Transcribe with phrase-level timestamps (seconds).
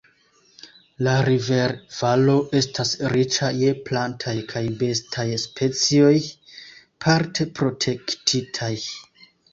[1.07, 6.17] La river-valo estas riĉa je plantaj kaj bestaj specioj,
[7.07, 8.75] parte protektitaj.